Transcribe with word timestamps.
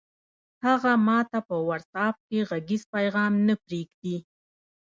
هغه 0.65 0.93
ماته 1.07 1.39
په 1.47 1.55
وټس 1.67 1.91
اپ 2.07 2.15
کې 2.27 2.39
غږیز 2.49 2.83
پیغام 2.93 3.33
نه 3.47 3.55
پرېږدي! 3.63 4.17